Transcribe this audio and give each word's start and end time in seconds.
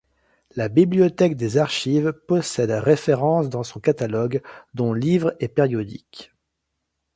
La 0.55 0.67
bibliothèque 0.67 1.35
des 1.35 1.59
archives 1.59 2.11
possède 2.11 2.71
références 2.71 3.49
dans 3.49 3.61
son 3.61 3.79
catalogue, 3.79 4.41
dont 4.73 4.93
livres 4.93 5.35
et 5.39 5.47
périodiques. 5.47 6.33